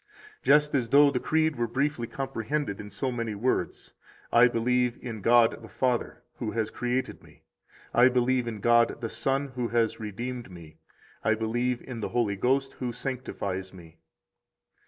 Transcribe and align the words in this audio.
7 0.39 0.39
Just 0.41 0.73
as 0.73 0.89
though 0.89 1.11
the 1.11 1.19
Creed 1.19 1.57
were 1.57 1.67
briefly 1.67 2.07
comprehended 2.07 2.79
in 2.81 2.89
so 2.89 3.11
many 3.11 3.35
words: 3.35 3.93
I 4.33 4.47
believe 4.47 4.97
in 4.99 5.21
God 5.21 5.61
the 5.61 5.69
Father, 5.69 6.23
who 6.37 6.49
has 6.53 6.71
created 6.71 7.21
me; 7.21 7.43
I 7.93 8.09
believe 8.09 8.47
in 8.47 8.61
God 8.61 8.99
the 8.99 9.09
Son, 9.09 9.49
who 9.49 9.67
has 9.67 9.99
redeemed 9.99 10.49
me; 10.49 10.79
I 11.23 11.35
believe 11.35 11.83
in 11.83 11.99
the 11.99 12.09
Holy 12.09 12.35
Ghost, 12.35 12.73
who 12.79 12.91
sanctifies 12.91 13.73
me. 13.73 13.99